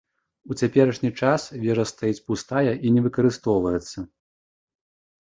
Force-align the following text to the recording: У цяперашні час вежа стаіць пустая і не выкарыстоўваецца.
У 0.53 0.55
цяперашні 0.63 1.11
час 1.21 1.41
вежа 1.67 1.85
стаіць 1.93 2.23
пустая 2.33 2.65
і 2.73 2.87
не 2.99 3.07
выкарыстоўваецца. 3.07 3.99